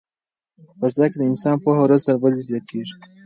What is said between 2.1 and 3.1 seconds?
بلې زیاتیږي.